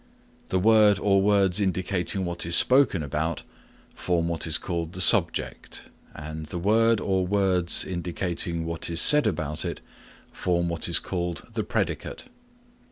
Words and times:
The 0.49 0.57
word 0.57 0.97
or 0.97 1.21
words 1.21 1.61
indicating 1.61 2.25
what 2.25 2.43
is 2.43 2.55
spoken 2.55 3.03
about 3.03 3.43
form 3.93 4.29
what 4.29 4.47
is 4.47 4.57
called 4.57 4.93
the 4.93 4.99
subject 4.99 5.91
and 6.15 6.47
the 6.47 6.57
word 6.57 6.99
or 6.99 7.27
words 7.27 7.85
indicating 7.85 8.65
what 8.65 8.89
is 8.89 8.99
said 8.99 9.27
about 9.27 9.63
it 9.63 9.79
form 10.31 10.69
what 10.69 10.89
is 10.89 10.97
called 10.97 11.45
the 11.53 11.63
predicate. 11.63 12.23